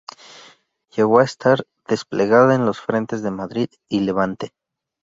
[0.95, 4.51] Llegó a estar desplegada en los frentes de Madrid y Levante.